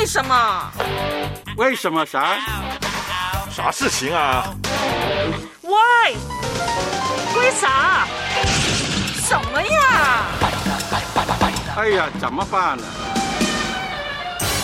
[0.00, 0.72] 为什么？
[1.58, 2.38] 为什么啥？
[3.54, 4.46] 啥事情啊？
[5.60, 6.16] 喂，
[7.36, 8.06] 为啥？
[9.22, 10.24] 什么呀？
[11.76, 12.84] 哎呀，怎么办呢？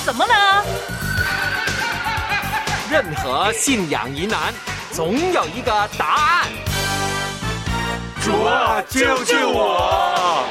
[0.06, 0.64] 怎么了？
[2.90, 4.54] 任何信仰疑难，
[4.90, 6.46] 总有一个答案。
[8.24, 10.46] 主啊，救救我！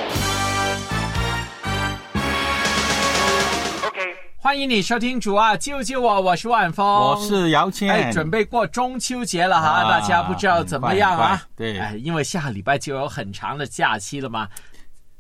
[4.46, 7.90] 欢迎你收听《主啊救救我》，我是万峰，我是姚谦。
[7.90, 11.42] 哎，准备过中秋节了哈，啊大家不知道怎么样啊？
[11.56, 14.48] 对，哎，因为下礼拜就有很长的假期了嘛，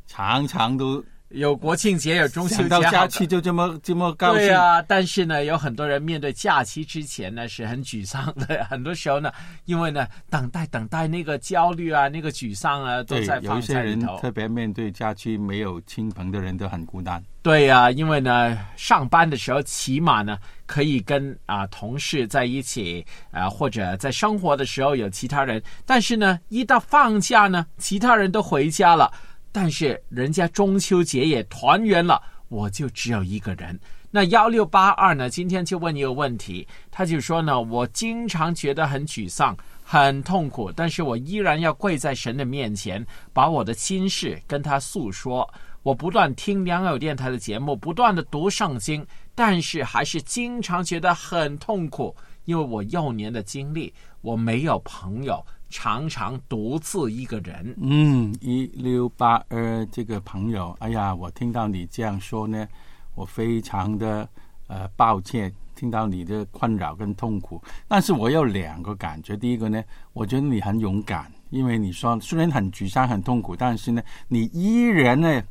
[0.06, 1.04] 常常都
[1.36, 4.48] 有国庆节，有中秋节，到假期就这么这么高兴。
[4.48, 9.32] 对啊，但是呢，有很多人面对假期之前呢是很沮丧的，很多时候呢，
[9.66, 14.00] 因为呢等待等待那个焦虑啊，那个沮丧啊，都对在，放有一些人。
[14.22, 17.22] 特别面对假期没有亲朋的人都很孤单。
[17.42, 29.12] 对呀、因为呢，上班的时候起码呢可以跟啊、同事在一起啊、或者在生活的时候有其他人，但是呢，一到放假呢，其他人都回家了，
[29.56, 33.80] 但是人家中秋节也团圆了，我就只有一个人。
[34.12, 39.56] 那幺六八二呢，今天就问一个问题，他就说呢，我经常觉得很沮丧。
[39.88, 45.48] 很痛苦，但是我依然要跪在神的面前，把我的心事跟他诉说。
[45.84, 55.46] 我不断听良友电台的节目，不断的读圣经，但是还是经常觉得很痛苦，因为我幼年的经历，我没有朋友，
[55.77, 57.76] 常常独自一个人。
[57.81, 62.65] 嗯，一六八二这个朋友，哎呀，我听到你这样说呢，
[63.13, 64.25] 我非常的
[64.68, 67.62] 呃抱歉，听到你的困扰跟痛苦。
[67.90, 75.44] 但是我有两个感觉，第一个呢，我觉得你很勇敢，因为你说虽然很沮丧、很痛苦，但是呢，你依然呢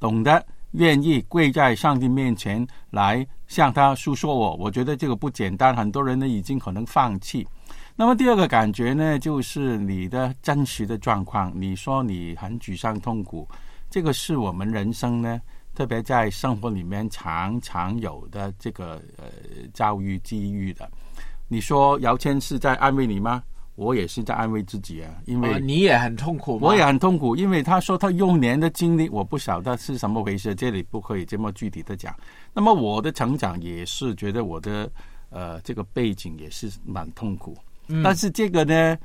[0.00, 4.56] 懂得愿意跪在上帝面前来向他诉说我。
[4.56, 7.46] 我觉得这个不简单，很多人呢已经可能放弃。
[8.00, 11.52] 那么第二个感觉呢，就是你的真实的状况。
[11.52, 13.44] 你说你很沮丧、痛苦，
[13.90, 15.40] 这个是我们人生呢，
[15.74, 19.24] 特别在生活里面常常有的这个呃
[19.74, 20.88] 遭遇、机遇的。
[21.48, 23.42] 你说姚谦是在安慰你吗？
[23.74, 26.56] 我也是在安慰自己啊，因为、啊你也很痛苦？
[26.62, 32.14] 我也很痛苦，因为他说他幼年的经历，我不晓得是什么回事，这里不可以这么具体的讲。
[32.54, 34.88] 那么我的成长也是觉得我的
[35.30, 37.56] 呃这个背景也是蛮痛苦，
[37.88, 38.96] 嗯但是这个呢，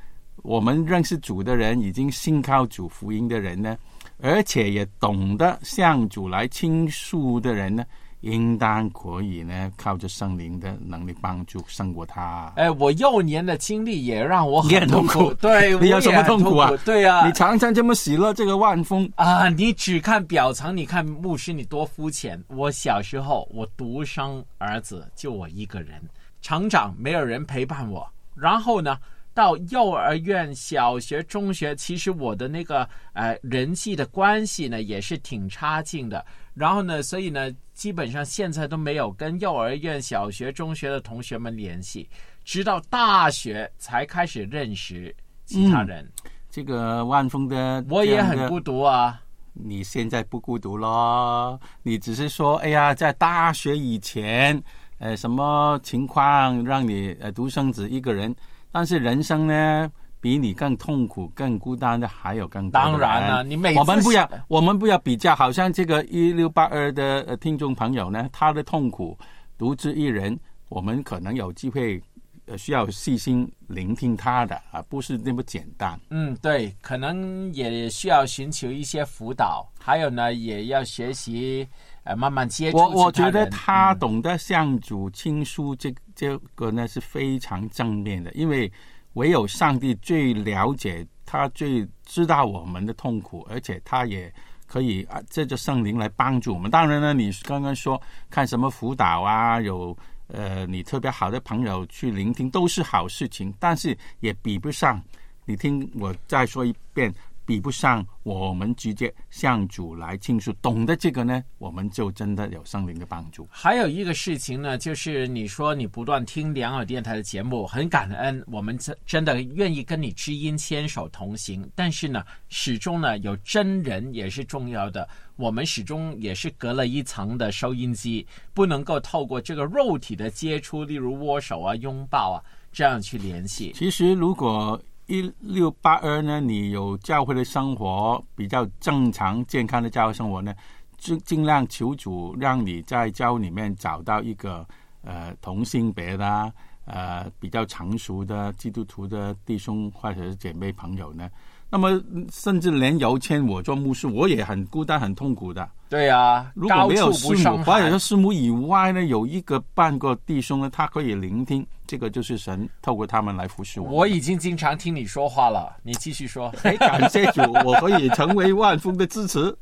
[0.42, 3.76] 我们认识主的人，已经信靠主福音的人呢，
[4.20, 7.84] 而且也懂得向主来倾诉的人呢，
[8.20, 12.52] 应当可以呢靠着圣灵的能力帮助胜过他。
[12.56, 22.42] 哎，我幼年的经历也让我很很痛痛苦对，你有什么痛苦啊对啊、你常常这么喜乐，这个万峰啊，你只看表层，你看牧师，你多肤浅。
[22.48, 26.00] 我小时候，我独生儿子，就我一个人，
[26.42, 28.06] 成长没有人陪伴我。
[28.34, 28.98] 然后呢，
[29.32, 36.24] 到幼儿园、小学、中学，其实我的那个呃人际的关系呢，也是挺差劲的。
[36.54, 42.08] 然后呢，所以呢，基本上现在都没有跟幼儿园、小学、中学的同学们联系，
[42.44, 45.14] 直到大学才开始认识
[45.46, 46.08] 其他人。
[46.48, 49.20] 这个万峰的，我也很孤独啊。
[49.56, 54.60] 你现在不孤独咯，你只是说，哎呀，在大学以前，
[55.04, 58.34] 呃，什么情况让你呃独生子一个人？
[58.72, 69.14] 但是人生呢，比你更痛苦、更孤单的还有更多当然了，你每次我们不要，我们不要比较，好像这个一六八二的呃听众朋友呢，他的痛苦
[69.58, 70.34] 独自一人，
[70.70, 72.02] 我们可能有机会
[72.46, 76.00] 呃需要细心聆听他的啊，不是那么简单。
[76.08, 81.68] 嗯，对，可能也需要寻求一些辅导，还有呢，也要学习
[82.04, 88.70] 呃，慢慢接触我我觉得他懂得向主倾诉这这个呢是非常正面的，因为
[89.14, 94.32] 唯有上帝最了解他，最知道我们的痛苦，而且他也
[94.66, 96.70] 可以啊，这就圣灵来帮助我们。
[96.70, 99.96] 当然呢，你刚刚说看什么辅导啊，有
[100.26, 105.02] 呃你特别好的朋友去聆听，都是好事情，但是也比不上。
[105.46, 107.12] 你听我再说一遍，
[107.46, 110.52] 比不上我们直接向主来倾诉。
[110.62, 113.46] 懂得这个呢，我们就真的有圣灵的帮助。
[113.50, 121.68] 还有一个事情呢，就是你说你不断听良友电台的节目，很感恩，我们真真的愿意跟你知音牵手同行。
[121.74, 132.42] 但是呢，始终呢有真人也是重要的，我们始终也是隔了一层的收音机，不能够透过这个肉体的接触，例如握手啊、拥抱啊，
[132.72, 133.72] 这样去联系。
[133.74, 140.54] 其实如果一六八二呢，你有教会的生活比较正常健康的教会生活呢，
[140.96, 144.66] 尽尽量求主让你在教里面找到一个
[145.02, 146.52] 呃同性别的
[146.86, 151.28] 呃比较成熟的基督徒的弟兄或者是姐妹朋友呢。
[151.68, 155.68] 那么甚至连姚谦我做牧师，我也很孤单、很痛苦的。
[155.94, 163.88] 对啊，如果没有师母，或者说师母以外呢，有一个半个弟兄呢，他可以聆听，这个就是神透过他们来服侍我。
[163.88, 166.52] 我已经经常听你说话了，你继续说。
[166.64, 169.56] 哎，感谢主，我可以成为万峰的支持。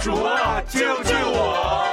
[0.00, 1.83] 主啊，救救我！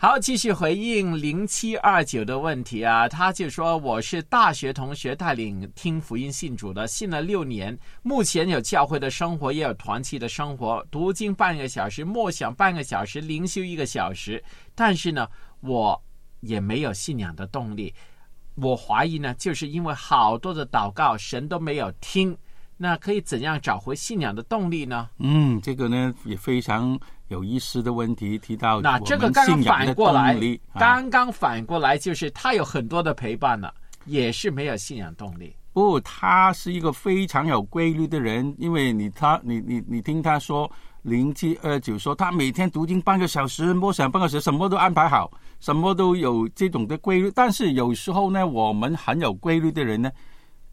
[0.00, 14.40] 好，继续回应零七二九的问题啊，他就说我是大学同学带领听福音信主的，信了六年，目前有教会的生活，也有团契的生活，读经半个小时，默想半个小时，灵修一个小时，
[14.72, 15.28] 但是呢，
[15.62, 16.00] 我
[16.42, 17.92] 也没有信仰的动力。
[18.54, 22.38] 我怀疑呢，就是因为好多的祷告，神都没有听。
[22.76, 25.08] 那可以怎样找回信仰的动力呢？
[25.18, 26.96] 嗯，这个呢也非常
[27.28, 30.36] 有意思的问题，提到那这个刚刚反过来
[30.74, 33.72] 刚刚反过来就是他有很多的陪伴了，
[34.04, 35.54] 也是没有信仰动力。
[35.72, 40.68] 不，他是一个非常有规律的人，因为你他你你你听他说
[41.02, 45.30] 零七二九说他每天读经半个小时，默想半个小时，什么都安排好，
[45.60, 47.30] 什么都有这种的规律。
[47.32, 50.10] 但是有时候呢，我们很有规律的人呢，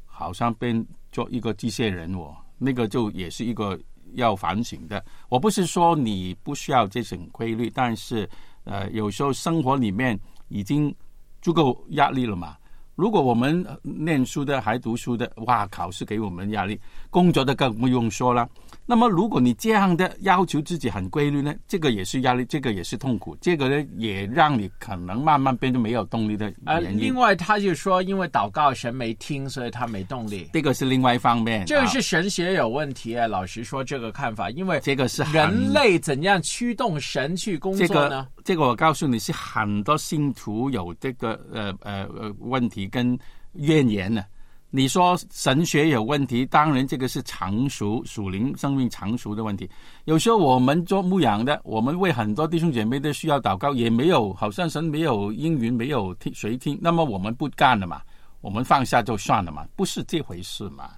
[0.06, 3.78] 好像变做一个机械人哦，那个就也是一个
[4.16, 5.04] 要反省的。
[5.30, 8.30] 我不是说你不需要这种规律，但是
[8.64, 10.94] 呃，有时候生活里面已经
[11.42, 12.58] 足够压力了嘛。
[12.96, 18.48] 如果我们呃念书的还读书的，哇，考试给我们压力，工作的更不用说了。
[18.88, 27.16] 那么，如果你这样的要求自己很规律呢，这个也是压力，这个也是痛苦，这个呢也让你可能慢慢变得没有动力的呃，原因另。
[27.16, 30.50] 外他就说，因为祷告神没听，所以他没动力。
[30.54, 33.26] 这个是另外一方面，这个啊是神学有问题啊！
[33.26, 38.35] 老实说，这个看法，因为这个是人类怎样驱动神去工作呢个？
[38.46, 43.18] 这个我告诉你是很多信徒有这个呃呃呃问题跟
[43.54, 44.24] 怨言呢。
[44.70, 49.68] 你说神学有问题，当然这个是成熟属灵生命成熟的问题。
[50.04, 58.00] 有时候我们做牧养的，我们为很多弟兄姐妹的需要祷告，也没有好像神没有应允，没有听谁听，那么我们不干了嘛，
[58.42, 60.92] 我们放下就算了嘛，不是这回事嘛。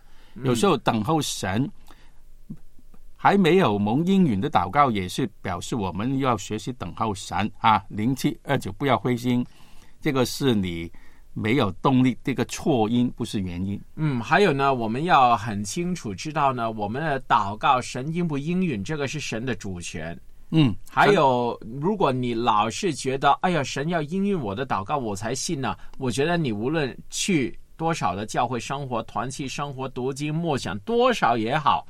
[0.44, 1.70] 有时候等候神。
[3.18, 7.84] 还没有蒙应允的祷告，也是表示我们要学习等候神啊。
[7.90, 9.44] 零七二九，不要灰心，
[10.00, 10.90] 这个是你
[11.34, 13.82] 没有动力，这个错音不是原因。
[13.96, 20.18] 嗯，还有呢，我们要很清楚知道呢，我们的祷告神应不应允，这个是神的主权。
[20.52, 31.86] 嗯，还有，如果你老是觉得，哎呀，神要应允我的祷告，我才信呢、我觉得你无论去多少的教会生活、团契生活、读经默想多少也好，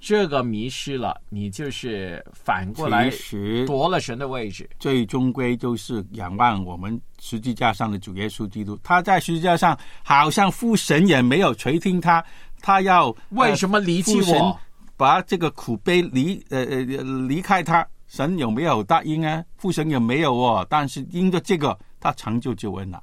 [0.00, 4.68] 这个迷失了，你就是反过来其实夺了神的位置。
[4.78, 8.78] 最终归就是仰望我们十字架上的主耶稣基督。
[8.82, 12.24] 他在十字架上好像父神也没有垂听他，
[12.60, 14.58] 他要为什么离弃父神我？
[14.96, 19.42] 把这个苦悲离呃呃离开他，神有没有答应啊？
[19.56, 23.02] 父神也没有哦，但是因着这个，他成就救恩了。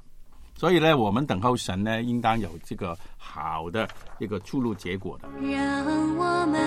[0.54, 5.28] 所以呢，我们等候神呢，应当有这个好的一个出路结果的。
[5.40, 5.84] 让
[6.16, 6.58] 我们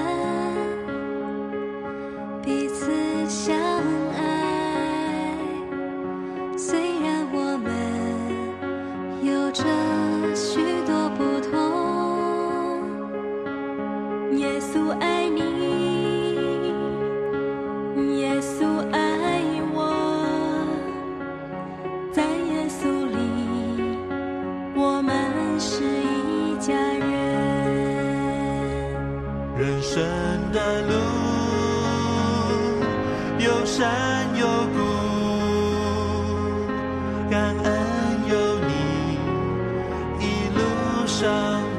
[41.22, 41.30] 上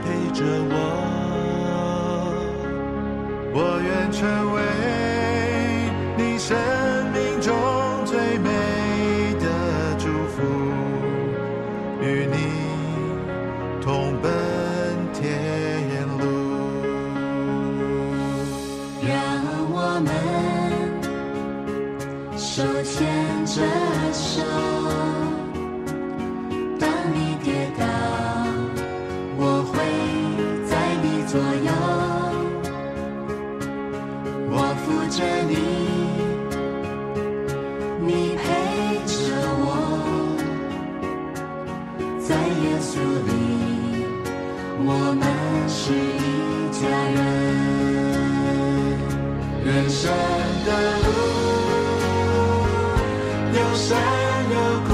[0.05, 0.75] 陪着我，
[3.53, 4.23] 我愿成
[4.55, 4.57] 为
[54.49, 54.92] now.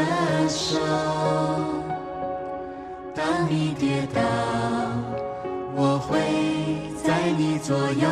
[0.00, 0.78] 的手，
[3.14, 4.20] 当你跌倒，
[5.74, 6.18] 我会
[7.02, 8.08] 在你左右，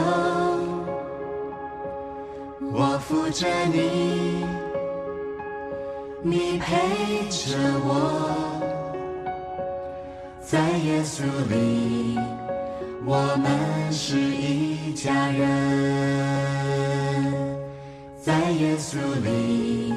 [2.73, 4.45] 我扶着你，
[6.23, 7.91] 你陪着我，
[10.41, 12.19] 在耶稣里。
[13.07, 13.49] 我们
[13.91, 15.47] 是一家人，
[18.21, 19.88] 在耶稣里，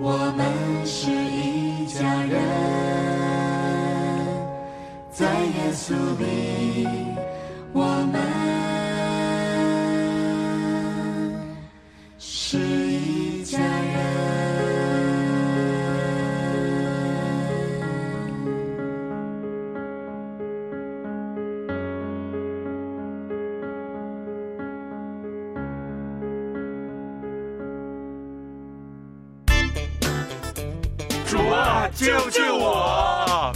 [0.00, 2.40] 我们是一家人，
[5.10, 6.86] 在耶稣里，
[7.72, 8.22] 我们
[12.18, 12.77] 是。
[31.94, 33.52] 救救我！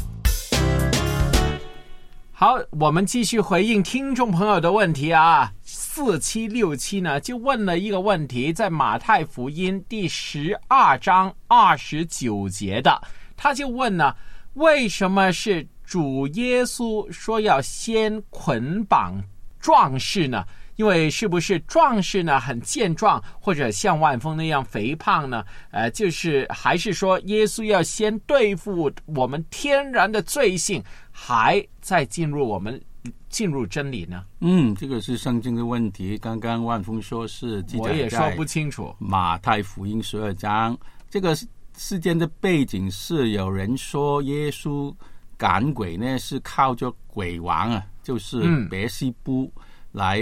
[2.32, 5.52] 好，我们继续回应听众朋友的问题啊。
[5.62, 13.00] 四七六七呢，就问了一个问题，在马太福音第十二章二十九节的，
[13.36, 14.14] 他就问呢，
[14.54, 19.22] 为什么是主耶稣说要先捆绑
[19.60, 20.44] 壮士呢？
[20.76, 25.44] 因为是不是壮士呢很健壮，或者像万峰那样肥胖呢？
[25.70, 32.80] 呃，就是还是说耶稣要先对付我们天然的罪性，还再进入我们
[33.28, 34.24] 进入真理呢？
[34.40, 36.16] 嗯，这个是圣经的问题。
[36.18, 38.94] 刚刚万峰说是记载我也说不清楚。
[38.98, 40.76] 马太福音十二章，
[41.10, 41.36] 这个
[41.76, 44.94] 事件的背景是有人说耶稣
[45.36, 49.50] 赶鬼呢是靠着鬼王啊，就是嗯别西卜
[49.92, 50.20] 来、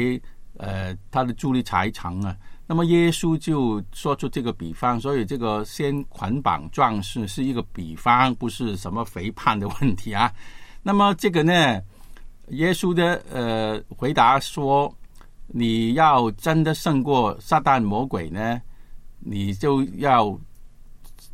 [0.60, 2.36] 呃他的助力财长啊。
[2.66, 10.32] 那么耶稣就说出这个比方，所以这个先捆绑壮士是一个比方，不是什么肥胖的问题啊。
[10.82, 11.82] 那么这个呢，
[12.50, 14.94] 耶稣的呃回答说，
[15.48, 18.62] 你要真的胜过撒旦魔鬼呢，
[19.18, 20.38] 你就要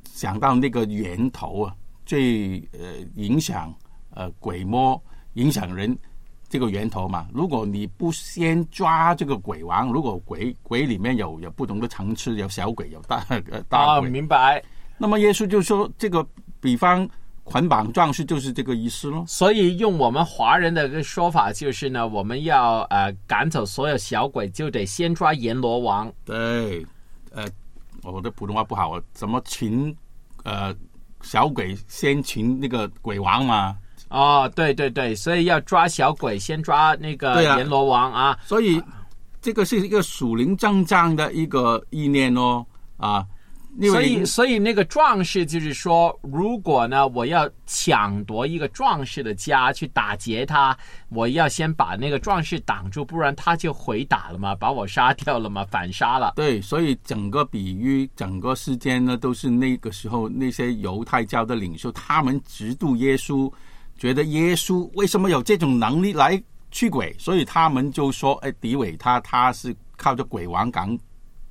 [0.05, 3.75] 想到那个源头啊，最呃影响
[4.09, 4.99] 呃鬼魔
[5.35, 5.95] 影响人
[6.49, 7.27] 这个源头嘛。
[7.33, 14.63] 如果你不先抓这个鬼王，如果鬼鬼里面有有不同的层次，有小鬼，有大呃大明白。
[14.99, 16.27] 那么耶稣就说这个
[16.61, 17.09] 比方
[17.45, 19.25] 捆绑壮士就是这个意思咯。
[19.29, 26.13] 所以用我们华人的个说法就是呢，我们要呃赶走所有小鬼，就得先抓阎罗王。
[26.25, 26.85] 对，
[27.31, 27.47] 呃，
[28.03, 29.95] 我的普通话不好，我怎么擒
[30.45, 30.75] 呃
[31.23, 33.77] 小鬼先擒那个鬼王嘛？
[34.09, 38.39] 哦，对对对，所以要抓小鬼，先抓那个阎罗王啊。
[38.45, 38.83] 所以
[39.41, 42.65] 这个是一个属灵正战的一个意念哦，
[42.97, 43.27] 啊，
[43.91, 50.77] 所以所以那个壮士就是说，如果呢我要抢夺一个壮士的家去打劫他，
[51.11, 56.33] 我要先把那个壮士挡住，不然他就回打了嘛，把我杀掉了嘛，反杀了。
[56.37, 63.53] 对，所以整个比喻、整个事件呢，都是那个时候那些犹太教的领袖，他们嫉妒耶稣，
[63.99, 70.99] 觉得耶稣为什么有这种能力来驱鬼，所以他们就说：“哎，诋毁他，他是靠着鬼王赶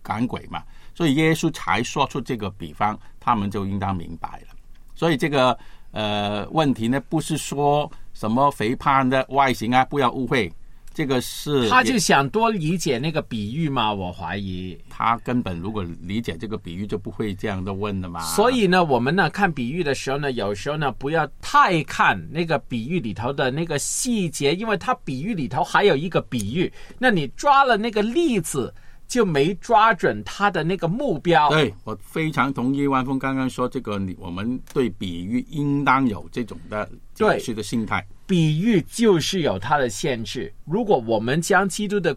[0.03, 4.55] 赶鬼嘛。”所以耶稣才说出这个比方，他们就应当明白了。
[4.93, 5.57] 所以这个
[5.91, 10.51] 呃问题呢，不是说什么肥胖的外形啊，不要误会。
[10.95, 14.77] 这个是他就想多理解那个比喻嘛，我怀疑。
[14.89, 18.21] 他根本如果理解这个比喻，就不会这样的问的嘛。
[18.21, 28.73] 所以呢，我们呢看比喻的时候呢，有时候呢不要太看那个比喻里头的那个细节，因为它比喻里头还有一个比喻，那你抓了那个例子，
[29.05, 31.49] 就没抓准他的那个目标。
[31.49, 38.05] 对我非常同意万峰刚刚说这个，你我们对比喻应当有这种的解释的心态。
[38.27, 40.53] 比喻就是有它的限制。
[40.65, 42.15] 如果我们将基督的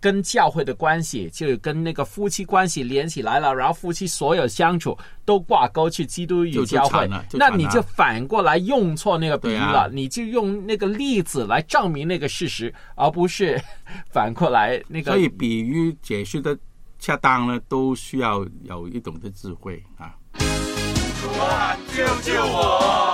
[0.00, 13.60] 跟教会的关系，就跟那个夫妻关系连起来了，然后夫妻所有相处都挂钩去基督与教会那你就反过来用错那个比喻了，你就用那个例子来证明那个事实，而不是
[14.12, 16.56] 反过来那个所以比喻解释的
[17.00, 20.14] 恰当呢，都需要有一种的智慧啊。
[20.34, 23.07] 主啊，救救我！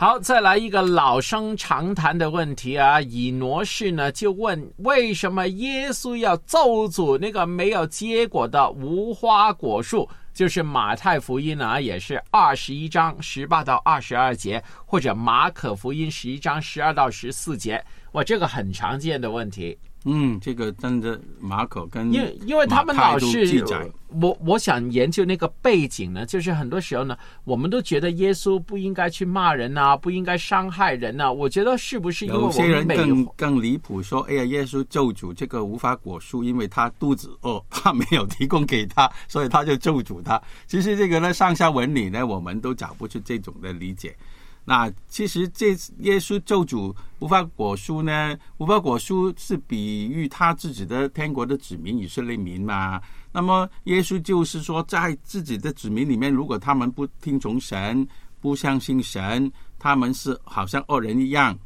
[0.00, 3.00] 好，再来一个老生常谈的问题啊。
[3.00, 10.08] 以挪士呢就问，为什么耶稣要咒诅那个没有结果的无花果树？
[10.32, 17.84] 就是马太福音啊，也是二十一章十八到二十二节，或者马可福音十一章十二到十四节。
[18.12, 19.76] 哇，这个很常见的问题。
[20.04, 23.90] 嗯，这个真的马可跟因为因为他们老是记载，
[24.20, 44.16] 我我想研究那个背景呢，就是很多时候呢，我们都觉得耶稣不应该去骂人呐、不应该伤害人呐、我觉得是不是因为我有些人更更离谱，说：“哎呀，耶稣咒诅这个无法果树，因为他肚子饿， 他没有提供给他，所以他就咒诅他。”其实这个呢，上下文里呢，我们都找不出这种的理解。
[44.68, 45.70] 那其实这
[46.00, 53.00] 耶稣咒诅无花果树呢，无花果树是比喻他自己的天国的子民以色列民嘛。
[53.32, 58.06] 那么耶稣就是说，在自己的子民里面，如果他们不听从神，
[58.42, 61.58] 不相信神，他们是好像恶人一样，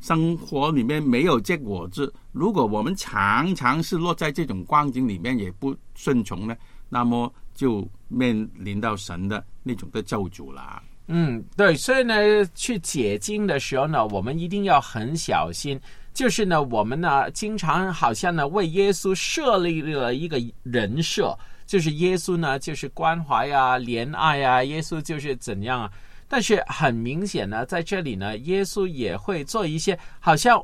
[0.00, 2.10] 生活里面没有结果子。
[2.32, 6.56] 如果我们常常是落在这种光景里面，也不顺从呢，
[6.88, 10.82] 那么就面临到神的那种的咒诅啦。
[11.08, 12.14] 嗯，对，所以呢，
[12.54, 15.80] 去解经的时候呢，我们一定要很小心。
[16.12, 25.92] 就是呢，我们呢，经常好像呢，为耶稣设立了一个人设，就是耶稣呢，就是关怀啊、怜爱啊，耶稣就是怎样啊。
[26.26, 30.60] 但是很明显呢，在这里呢，耶稣也会做一些好像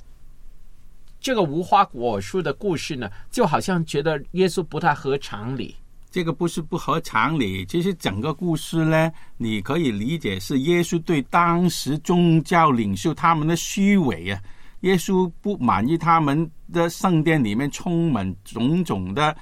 [1.21, 5.77] 这个无花果树的故事呢，就好像觉得耶稣不太合常理。
[6.13, 14.39] 这个不是不合常理，其实整个故事呢，你可以理解是耶稣对当时宗教领袖他们的虚伪啊，
[14.81, 19.35] 耶稣不满意他们的圣殿里面充满种种的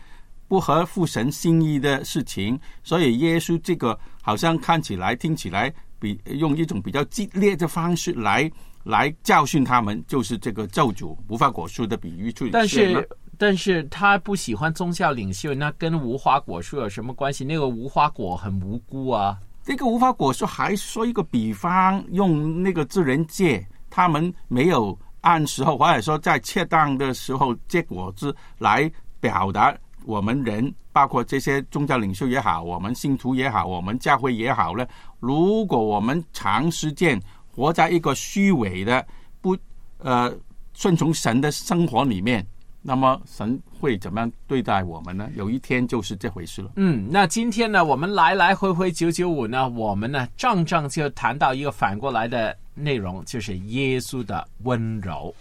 [0.46, 8.50] 不合父神心意的事情，所以耶稣这个好像看起来、听起来比用一种比较激烈的方式来
[8.84, 13.06] 来教训他们，就是这个咒诅无法果树的比喻出但是
[13.40, 17.42] 但是他不喜欢宗教领袖，那跟无花果树有什么关系？
[17.42, 19.40] 那个无花果很无辜啊。
[19.64, 29.74] 这个无花果树还说一个比方，用那个自然界，他们没有按时候或者说在恰当的时候结果子来表达
[30.04, 34.86] 我们人，包括这些宗教领袖也好，我们信徒也好，我们教会也好呢。
[35.18, 37.18] 如果我们长时间
[37.50, 39.02] 活在一个虚伪的
[39.40, 39.56] 不
[39.96, 40.30] 呃
[40.74, 42.46] 顺从神的生活里面，
[42.82, 45.28] 那么神会怎么样对待我们呢？
[45.34, 46.70] 有一天就是这回事了。
[46.76, 55.34] 嗯，那今天呢，我们来来回回九九五呢，我们呢正正就谈到一个反过来的内容，就是耶稣的温柔。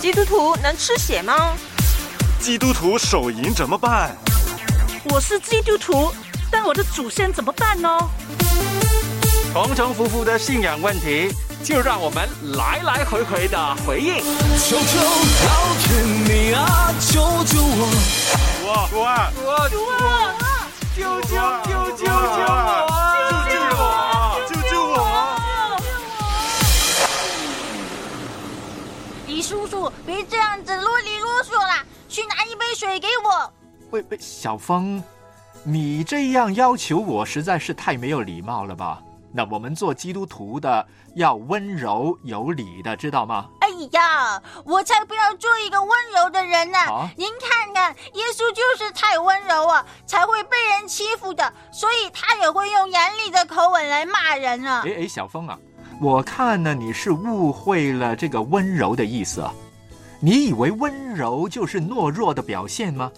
[0.00, 1.56] 基督徒能吃血吗？
[2.38, 4.14] 基督徒手淫怎么办？
[5.10, 6.12] 我是基督徒，
[6.50, 7.88] 但我的祖先怎么办呢？
[9.52, 11.28] 重重复复的信仰问题，
[11.62, 14.16] 就让我们来来回回的回应。
[14.58, 14.98] 求求
[15.44, 18.88] 老天你啊，救救我！
[18.90, 19.96] 主啊，主啊，主啊，
[20.96, 22.88] 救救救救救我！
[23.28, 23.82] 救救我！
[24.48, 24.96] 救救我！
[29.26, 33.52] 李叔叔，别这样子啰里啰嗦啦，去拿一杯水给我。
[33.90, 35.02] 喂喂，小峰，
[35.62, 39.02] 你这样要求我实在是太没有礼貌了吧？
[39.32, 43.46] 那我们做基督徒的要温柔有礼的，知道吗？
[43.60, 46.78] 哎呀，我才不要做一个温柔的人呢！
[46.78, 54.82] 啊您看看，耶稣就是太温柔啊，才会被人欺负的，所以他也会用严厉的口吻来骂人啊。
[54.84, 55.58] 哎哎，小峰啊，
[56.00, 59.52] 我看呢你是误会了这个温柔的意思啊。
[60.18, 63.10] 你以为温柔就是懦弱的表现吗？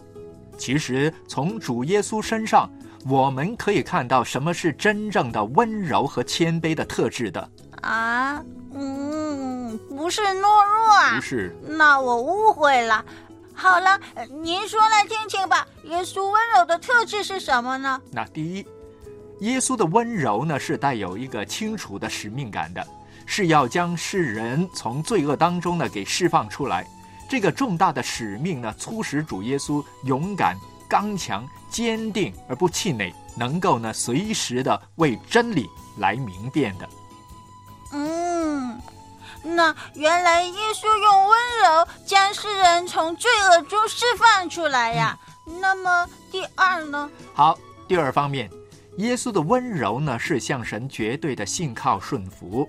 [0.58, 2.70] 其实从主耶稣身上，
[3.04, 7.50] 我们可以看到什么是真正的温柔和谦卑的特质的。
[7.80, 8.42] 啊，
[8.74, 11.56] 嗯，嗯，不是懦弱啊，不是。
[11.66, 13.04] 那我误会了。
[13.54, 15.66] 好了，呃您说来听听吧。
[15.84, 18.00] 耶稣温柔的特质是什么呢？
[18.10, 18.66] 那第一，
[19.40, 22.86] 耶稣的温柔呢是带有一个清楚的使命感的，
[23.26, 26.86] 是要将世人从罪恶当中呢给释放出来。
[27.28, 30.56] 这个重大的使命呢，促使主耶稣勇敢、
[30.92, 36.86] 刚强、坚定而不气馁，能够呢随时的为真理来明辨的。
[37.94, 38.78] 嗯，
[39.42, 45.18] 那原来耶稣用温柔将世人从罪恶中释放出来呀。
[45.62, 47.10] 那么第二呢？
[47.32, 48.50] 好，第二方面，
[48.98, 52.68] 耶稣的温柔呢是向神绝对的信靠顺服。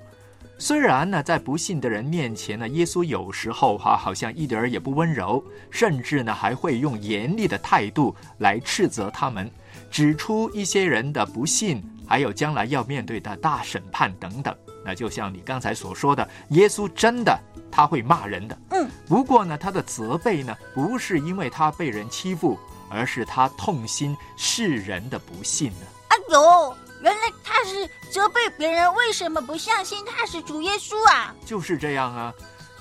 [0.65, 9.51] 虽然呢，在不信的人面前呢，耶稣有时候哈、好像一点儿也不温柔，甚至呢还会用严厉的态度来斥责他们，
[9.91, 14.55] 指出一些人的不信，还有将来要面对的大审判等等。
[14.85, 17.37] 那就像你刚才所说的，耶稣真的
[17.69, 18.57] 他会骂人的。
[18.69, 22.57] 嗯，不过呢，他的责备呢，不是因为他被人欺负，
[22.89, 25.85] 而是他痛心世人的不信呢。
[26.07, 31.35] 哎呦，原来他是责备别人为什么不相信他是主耶稣啊？
[31.45, 32.33] 就是这样啊，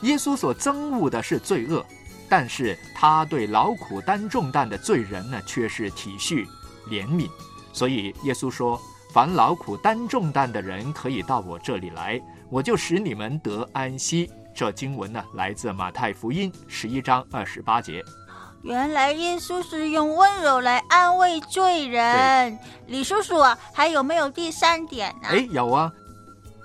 [0.03, 1.85] 耶稣所憎恶的是罪恶，
[2.29, 6.47] 但是他对劳苦担重担的罪人呢，却是体恤
[6.89, 7.29] 怜悯。
[7.73, 8.81] 所以耶稣说
[9.13, 18.05] ：“凡劳苦担重担的人，可以到我这里来，我就使你们得安息。”这经文呢，来自马太福音十一章二十八节。
[18.63, 22.57] 原来耶稣是用温柔来安慰罪人。
[22.87, 25.29] 李叔叔啊，还有没有第三点呢？
[25.31, 25.93] 哎，有啊。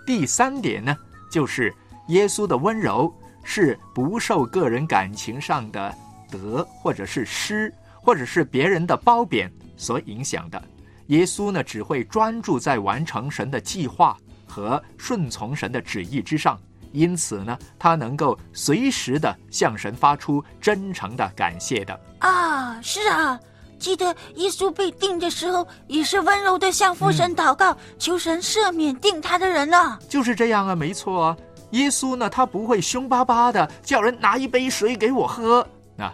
[0.06, 0.96] 第三点呢，
[1.32, 1.74] 就是
[2.10, 3.12] 耶稣的温柔
[3.44, 5.94] 是不受个人感情上的
[6.30, 10.64] 得或者是失，或者是别人的褒贬所影响的。
[11.08, 16.60] 耶稣呢，只会专注在完成神的计划和顺从神的旨意之上。
[16.92, 22.00] 因此呢，他能够随时的向神发出真诚的感谢的。
[22.20, 23.40] 啊，是啊，
[23.80, 30.00] 记得耶稣被定的时候，也是温柔的向父神祷告，求神赦免定他的人呢。
[30.10, 31.38] 就是这样啊，没错啊。
[31.72, 35.60] 耶稣呢，他不会凶巴巴的叫人拿一杯水给我喝，
[35.98, 36.14] 啊，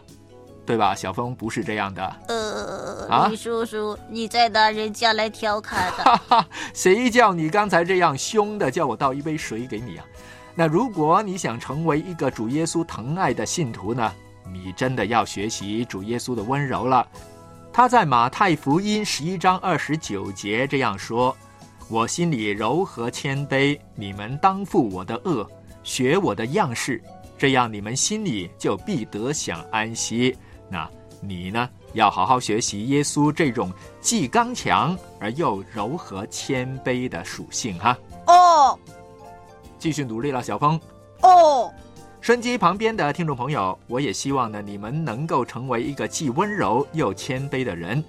[0.65, 0.95] 对吧？
[0.95, 2.15] 小峰不是这样的。
[2.27, 6.03] 呃，啊李叔叔，你在拿人家来调侃的。
[6.03, 10.05] 哈哈，谁叫你刚才这样凶的叫我倒一杯水给你啊？
[10.55, 14.11] 那如果你想成为一个主耶稣疼爱的信徒呢，
[14.51, 17.07] 你真的要学习主耶稣的温柔了。
[17.71, 21.35] 他在马太福音十一章二十九节这样说
[21.89, 25.49] ：“我心里柔和谦卑，你们当负我的恶，
[25.81, 27.01] 学我的样式，
[27.35, 30.37] 这样你们心里就必得享安息。”
[30.69, 30.87] 那
[31.19, 37.97] 你呢，要好好学习耶稣这种既刚强而又柔和谦卑的属性哈。
[38.27, 38.77] 哦
[39.83, 40.79] 继续努力了，小峰。
[41.23, 41.69] 哦，
[42.21, 48.01] 收音机旁边的听众朋友，我也希望呢，你们能够成为一个既温柔又谦卑的人，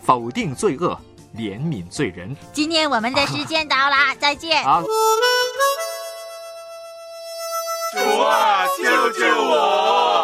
[0.00, 0.98] 否定罪恶，
[1.36, 2.34] 怜悯罪人。
[2.54, 4.64] 今天我们的时间到啦，再见。
[4.64, 4.88] 好，主
[8.22, 10.17] 啊，救救我！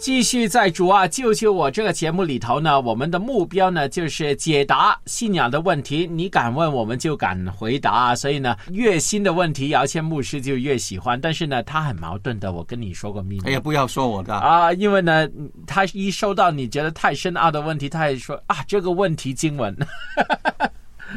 [0.00, 6.06] 继续在主啊救救我这个节目里头呢，我们的目标呢就是解答信仰的问题。
[6.10, 8.16] 你敢问，我们就敢回答。
[8.16, 11.20] 所以呢，越新的问题，姚谦牧师就越喜欢。
[11.20, 12.50] 但是呢，他很矛盾的。
[12.50, 13.42] 我跟你说个秘密。
[13.44, 15.28] 哎呀，不要说我的，啊，因为呢，
[15.66, 19.76] 他一收到你觉得太深奥的问题，他也说啊，这个问题经文。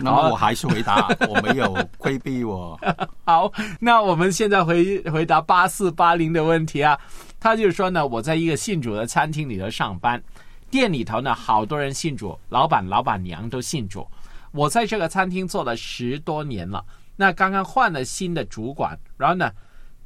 [0.01, 2.77] 那么我还是回答，我没有规避我。
[3.23, 6.99] 好，那我们现在回回答八四八零的问题啊。
[7.43, 10.23] 他就说呢，我在一个信主的餐厅里头上班，
[10.71, 14.07] 店里头呢好多人信主，老板、老板娘都信主。
[14.53, 16.81] 我在这个餐厅做了十多年了，
[17.17, 19.51] 那刚刚换了新的主管，然后呢，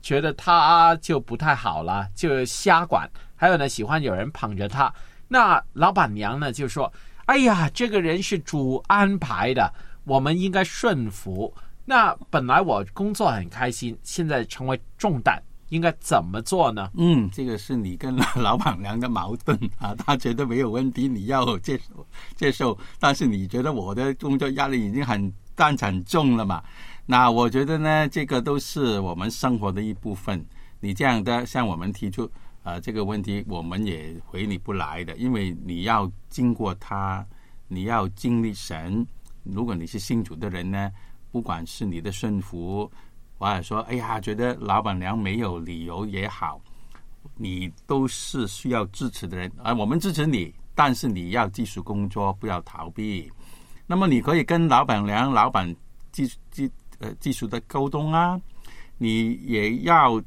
[0.01, 4.91] 觉得他就不太好了，就瞎管，还有呢喜欢有人捧着他。
[5.27, 6.91] 那老板娘呢就说
[7.27, 9.71] ：“哎呀，这个人是主安排的，
[10.05, 11.53] 我们应该顺服。”
[11.85, 15.39] 那本来我工作很开心，现在成为重担。
[15.69, 16.89] 应该怎么做呢？
[16.95, 26.63] 嗯，这个是你跟老板娘的矛盾啊，他觉得没有问题，你要接受接受，但是你觉得我的工作压力已经很担很重了嘛？
[27.05, 30.45] 那我觉得呢，这个都是我们生活的一部分。
[30.79, 32.29] 你这样的向我们提出
[32.63, 37.25] 呃这个问题，我们也回你不来的，因为你要经过他，
[37.67, 39.05] 你要经历神。
[39.43, 40.91] 如果你是信主的人呢，
[41.31, 42.89] 不管是你的顺服。
[43.37, 46.59] 或者说，哎呀，觉得老板娘没有理由也好，
[47.35, 53.31] 你都是需要支持的人，而我们支持你，但是你要继续工作，不要逃避。
[53.85, 55.73] 那么你可以跟老板娘、老板
[56.11, 56.69] 技技
[56.99, 58.39] 呃技术的沟通啊，
[58.97, 60.21] 你也要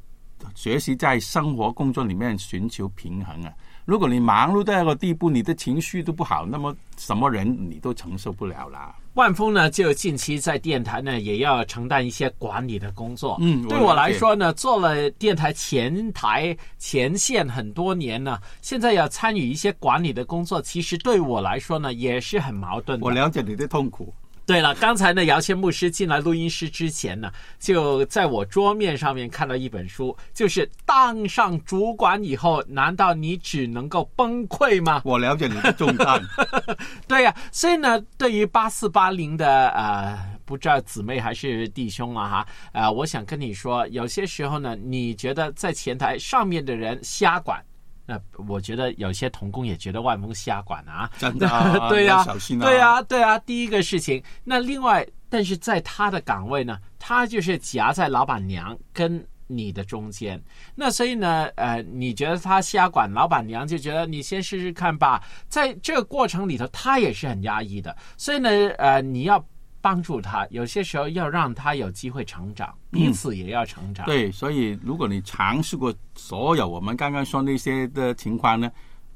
[0.55, 3.53] 学习在生活工作里面寻求平衡啊。
[3.91, 8.95] 如果你忙碌到一个地步，你的情绪都不好，那么什么人你都承受不了啦。
[9.15, 13.37] 万峰呢，就近期在电台呢，也要承担一些管理的工作。
[13.41, 23.05] 嗯对我来说呢，做了电台前台前线很多年呢，现在要参与一些管理的工作，其实对我来说呢，也是很矛盾的。
[23.05, 24.15] 我了解你的痛苦。
[24.51, 35.03] 对了，刚才呢，姚谦牧师进来录音室之前呢，就在我桌面上面看到一本书，就是当上主管以后，难道你只能够崩溃吗？
[35.05, 36.21] 我了解你的重担。
[37.07, 47.65] 对呀、所以呢，对于八四八零的呃，不知道姊妹还是弟兄啊哈，呃，我想跟你说，有些时候呢，你觉得在前台上面的人瞎管。
[48.11, 53.39] 那我觉得有些童工也觉得万峰瞎管啊，真的啊 对呀、要小心啊对呀、对啊。
[53.39, 60.43] 第一个事情，那另外，但是在他的岗位呢，他就是夹在老板娘跟你的中间。
[60.75, 65.23] 那所以呢，呃，你觉得他瞎管，老板娘就觉得你先试试看吧。
[65.49, 67.97] 在这个过程里头，他也是很压抑的。
[68.17, 69.45] 所以呢，呃，你要
[69.81, 74.05] 帮助他，有些时候要让他有机会成长，彼此也要成长。
[74.07, 78.71] 对，所以如果你尝试过所有我们刚刚说那些的情况呢，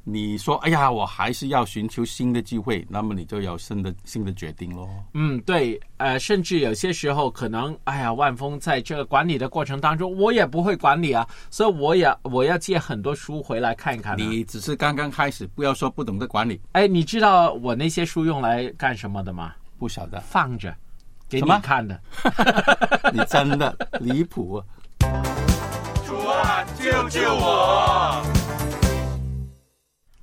[0.05, 4.89] 你说哎呀，我还是要寻求新的机会，那么你就有新的新的决定喽。
[5.15, 14.17] 嗯，对，呃，甚至有些时候可能，哎呀，万峰在这个管理的过程当中，我也不会管理啊，所以我也我要借很多书回来看一看、啊。
[14.17, 19.55] 你只是刚刚开始，不要说不懂得管理，哎，你知道我那些书用来干什么的吗？
[19.85, 20.75] 不晓得，放着，
[21.29, 22.01] 给你看的。
[23.13, 24.65] 你真的离谱啊！
[26.07, 28.23] 主啊，救救我！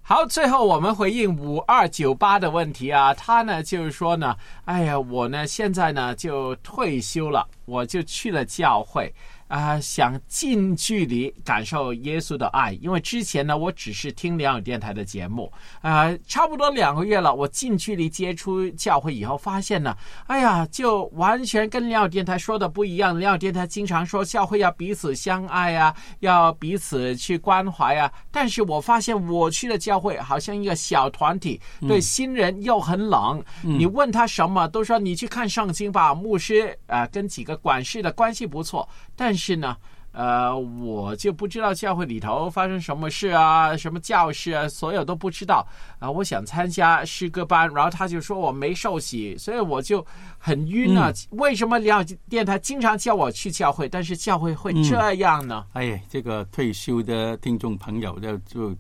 [0.02, 9.14] 好，最后我们回应五二九八的问题啊，他呢就是说呢，哎呀，我呢现在呢就退休了，我就去了教会
[9.52, 19.94] 啊、想近距离感受耶稣的爱，因为之前呢我只是听良友电台的节目啊、差不多两个月了，我近距离接触教会以后，发现呢，
[20.28, 23.20] 哎呀，就完全跟良友电台说的不一样。
[23.20, 33.44] 良友电台经常说教会要彼此相爱啊，要彼此去关怀啊，但是我发现我去的教会好像一个小团体，对新人又很冷。
[33.62, 36.16] 你问他什么，都说你去看圣经吧。
[36.16, 38.88] 牧师啊、呃跟几个管事的关系不错，
[39.22, 39.78] 但是呢。
[40.14, 45.66] 呃，我就不知道教会里头发生什么事啊，什么教室啊，所有都不知道
[46.00, 50.06] 啊、我想参加诗歌班，然后他就说我没受洗，所以我就
[50.38, 51.14] 很晕啊。
[51.30, 55.66] 为什么两电台经常叫我去教会，但是教会会这样呢？
[55.72, 58.76] 哎呀，这个退休的听众朋友就就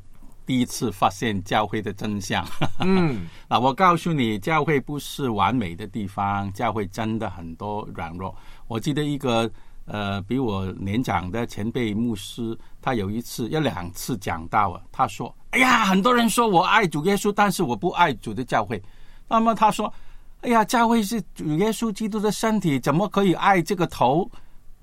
[0.46, 2.46] 第一次发现教会的真相。
[2.80, 8.36] 嗯， 那我告诉你，教会不是完美的地方，教会真的很多软弱。
[8.68, 9.50] 我记得一个
[9.92, 18.82] 呃比我年长的前辈牧师，他有一次有两次讲到啊，他说：“哎呀，很多人说我爱主耶稣，但是我不爱主的教会。”
[19.28, 19.94] 那么他说
[20.42, 24.30] ：“哎呀，教会是主耶稣基督的身体，怎么可以爱这个头？”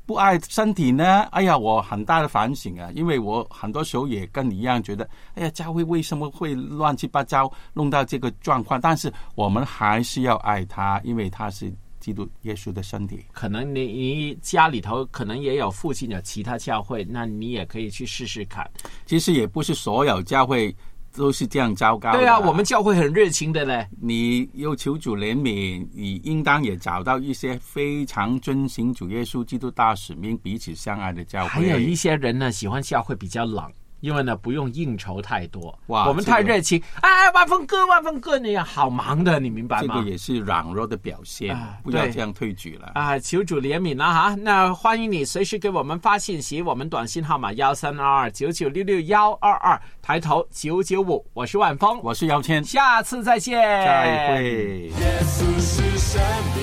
[0.04, 1.20] 不爱身体呢？
[1.32, 8.80] 哎呀，我很大的反省啊，因为我很多时候也跟你一样觉得，哎呀，教会为什么会乱七八糟弄到这个状况？
[8.80, 11.70] 但是我们还是要爱他，因为他是
[12.08, 13.22] 基督耶稣的身体。
[13.32, 18.68] 可能你你家里头可能也有附近的其他教会，那你也可以去试试看。
[19.04, 20.74] 其实也不是所有教会
[21.14, 22.18] 都是这样糟糕的。
[22.18, 23.86] 对啊，我们教会很热情的嘞。
[24.00, 31.48] 你又求主怜悯，你应当也找到一些非常遵行主耶稣基督大使命、彼此相爱的教会。
[31.50, 35.76] 还有一些人呢，喜欢教会比较冷，因为呢不用应酬太多。
[35.86, 39.94] 哇我们太热情，哎，万峰哥，万峰哥，你好忙的，你明白吗？
[39.94, 42.92] 这个也是软弱的表现，啊不要这样退举了。
[42.94, 44.34] 啊，求主怜悯了哈。
[44.34, 54.90] 那欢迎你随时给我们发信息，我们短信号码幺三二二九九六六幺二二，抬头九九五，我是万峰，我是姚谦，下次再见，再会。
[54.98, 56.22] 耶稣是生
[56.54, 56.62] 命，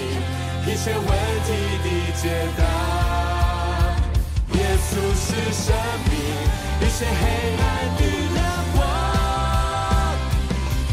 [0.72, 1.06] 一切问
[1.44, 2.64] 题的解答。
[4.58, 6.14] 耶稣是生命，
[6.86, 7.12] 一些黑
[7.58, 7.66] 暗
[7.98, 8.02] 的
[8.36, 8.46] 亮
[8.76, 8.78] 光，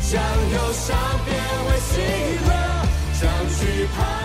[0.00, 0.10] 将
[0.52, 1.30] 忧伤变
[1.68, 1.90] 为喜
[2.48, 2.50] 乐，
[3.20, 3.22] 将
[3.58, 3.60] 惧
[3.94, 4.21] 怕。